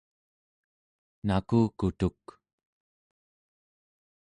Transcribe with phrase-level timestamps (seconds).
[1.25, 2.23] nakukutuk